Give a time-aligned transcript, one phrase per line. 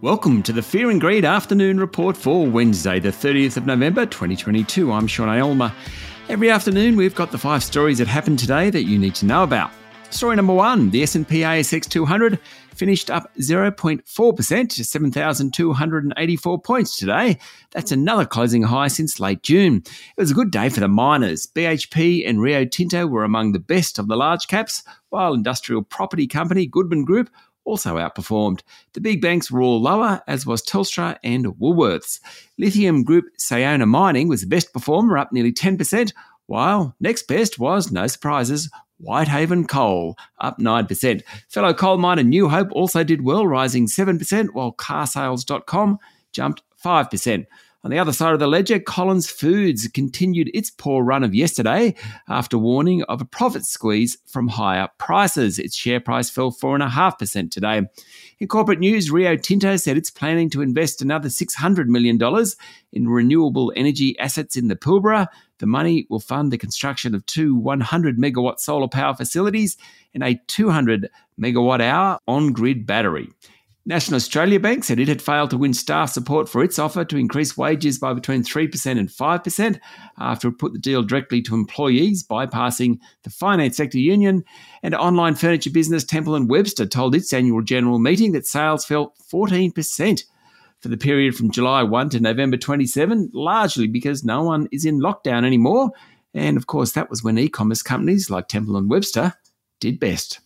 [0.00, 4.92] Welcome to the Fear and Greed Afternoon Report for Wednesday, the 30th of November 2022.
[4.92, 5.72] I'm Sean Aylmer.
[6.28, 9.42] Every afternoon, we've got the five stories that happened today that you need to know
[9.42, 9.72] about.
[10.10, 12.38] Story number one: the S&P ASX 200
[12.76, 17.36] finished up 0.4% to 7,284 points today.
[17.72, 19.82] That's another closing high since late June.
[19.84, 21.44] It was a good day for the miners.
[21.46, 26.28] BHP and Rio Tinto were among the best of the large caps, while industrial property
[26.28, 27.30] company Goodman Group
[27.68, 28.62] also outperformed.
[28.94, 32.20] The big banks were all lower, as was Telstra and Woolworths.
[32.58, 36.12] Lithium group Sayona Mining was the best performer, up nearly 10%,
[36.46, 41.22] while next best was, no surprises, Whitehaven Coal, up 9%.
[41.48, 45.98] Fellow coal miner New Hope also did well, rising 7%, while carsales.com
[46.32, 47.46] jumped 5%.
[47.84, 51.94] On the other side of the ledger, Collins Foods continued its poor run of yesterday
[52.28, 55.60] after warning of a profit squeeze from higher prices.
[55.60, 57.82] Its share price fell 4.5% today.
[58.40, 62.18] In corporate news, Rio Tinto said it's planning to invest another $600 million
[62.92, 65.28] in renewable energy assets in the Pilbara.
[65.58, 69.76] The money will fund the construction of two 100 megawatt solar power facilities
[70.12, 73.28] and a 200 megawatt hour on grid battery.
[73.88, 77.16] National Australia Bank said it had failed to win staff support for its offer to
[77.16, 79.80] increase wages by between 3% and 5%
[80.18, 84.44] after it put the deal directly to employees, bypassing the finance sector union.
[84.82, 89.14] And online furniture business Temple and Webster told its annual general meeting that sales fell
[89.32, 90.22] 14%
[90.80, 95.00] for the period from July 1 to November 27, largely because no one is in
[95.00, 95.92] lockdown anymore.
[96.34, 99.32] And of course, that was when e commerce companies like Temple and Webster
[99.80, 100.40] did best.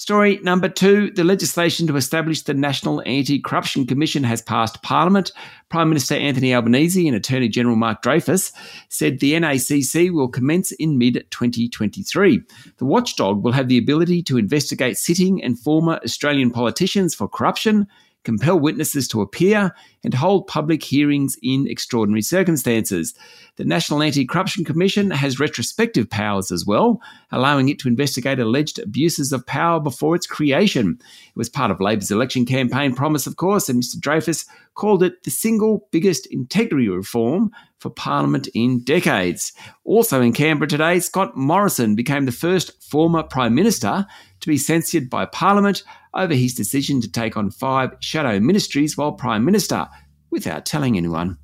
[0.00, 5.32] Story number two the legislation to establish the National Anti Corruption Commission has passed Parliament.
[5.70, 8.52] Prime Minister Anthony Albanese and Attorney General Mark Dreyfus
[8.88, 12.40] said the NACC will commence in mid 2023.
[12.76, 17.88] The watchdog will have the ability to investigate sitting and former Australian politicians for corruption
[18.24, 19.74] compel witnesses to appear,
[20.08, 23.12] and hold public hearings in extraordinary circumstances.
[23.56, 28.78] The National Anti Corruption Commission has retrospective powers as well, allowing it to investigate alleged
[28.78, 30.98] abuses of power before its creation.
[30.98, 34.00] It was part of Labor's election campaign promise, of course, and Mr.
[34.00, 39.52] Dreyfus called it the single biggest integrity reform for Parliament in decades.
[39.84, 44.06] Also in Canberra today, Scott Morrison became the first former Prime Minister
[44.40, 45.82] to be censured by Parliament
[46.14, 49.88] over his decision to take on five shadow ministries while Prime Minister
[50.30, 51.38] without telling anyone.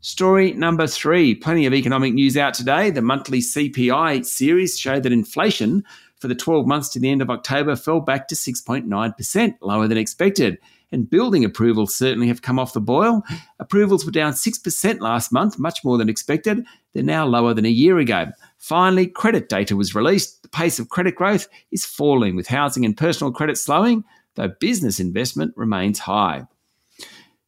[0.00, 2.90] Story number three plenty of economic news out today.
[2.90, 5.82] The monthly CPI series showed that inflation
[6.20, 9.98] for the 12 months to the end of October fell back to 6.9%, lower than
[9.98, 10.58] expected.
[10.92, 13.22] And building approvals certainly have come off the boil.
[13.58, 16.64] Approvals were down 6% last month, much more than expected.
[16.94, 18.26] They're now lower than a year ago.
[18.58, 20.42] Finally, credit data was released.
[20.42, 24.04] The pace of credit growth is falling, with housing and personal credit slowing,
[24.36, 26.46] though business investment remains high.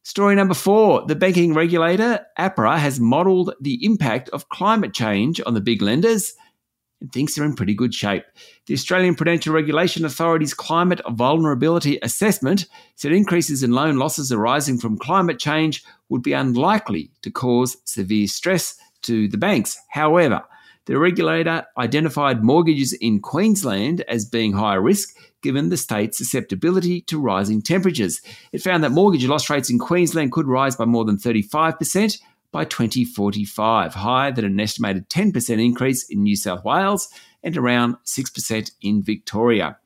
[0.03, 5.53] Story number four the banking regulator, APRA, has modelled the impact of climate change on
[5.53, 6.33] the big lenders
[7.01, 8.23] and thinks they're in pretty good shape.
[8.65, 12.65] The Australian Prudential Regulation Authority's Climate Vulnerability Assessment
[12.95, 18.27] said increases in loan losses arising from climate change would be unlikely to cause severe
[18.27, 19.77] stress to the banks.
[19.89, 20.43] However,
[20.89, 27.21] the regulator identified mortgages in Queensland as being higher risk given the state's susceptibility to
[27.21, 28.21] rising temperatures.
[28.51, 32.17] It found that mortgage loss rates in Queensland could rise by more than 35%
[32.51, 37.07] by 2045, higher than an estimated 10% increase in New South Wales
[37.43, 39.77] and around 6% in Victoria.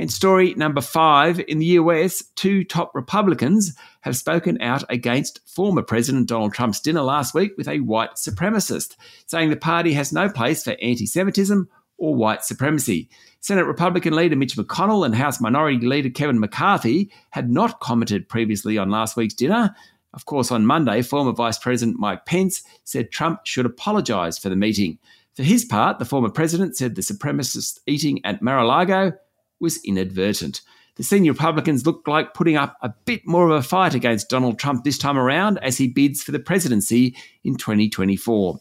[0.00, 5.82] And story number five in the US, two top Republicans have spoken out against former
[5.82, 8.96] President Donald Trump's dinner last week with a white supremacist,
[9.26, 11.68] saying the party has no place for anti Semitism
[11.98, 13.10] or white supremacy.
[13.40, 18.78] Senate Republican leader Mitch McConnell and House Minority Leader Kevin McCarthy had not commented previously
[18.78, 19.76] on last week's dinner.
[20.14, 24.56] Of course, on Monday, former Vice President Mike Pence said Trump should apologise for the
[24.56, 24.98] meeting.
[25.34, 29.12] For his part, the former president said the supremacist eating at Mar a Lago
[29.60, 30.62] was inadvertent.
[30.96, 34.58] The senior Republicans look like putting up a bit more of a fight against Donald
[34.58, 38.58] Trump this time around as he bids for the presidency in 2024.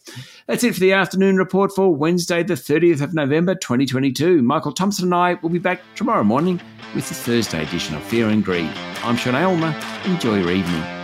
[0.48, 4.42] That's it for the afternoon report for Wednesday, the 30th of November 2022.
[4.42, 6.62] Michael Thomson and I will be back tomorrow morning
[6.96, 8.72] with the Thursday edition of Fear and Greed.
[9.04, 9.75] I'm Sean Aylmer.
[10.06, 10.99] Enjoy your evening.